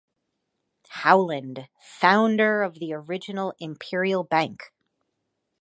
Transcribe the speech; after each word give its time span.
Howland, 0.89 1.67
founder 1.79 2.63
of 2.63 2.79
the 2.79 2.91
original 2.91 3.53
Imperial 3.59 4.23
Bank. 4.23 4.71